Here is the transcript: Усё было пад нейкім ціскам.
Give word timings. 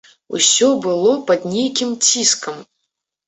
Усё 0.37 0.69
было 0.85 1.11
пад 1.27 1.45
нейкім 1.55 1.93
ціскам. 2.09 2.57